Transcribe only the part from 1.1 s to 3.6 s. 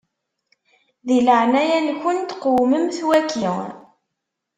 leɛnaya-nkent qewmemt waki.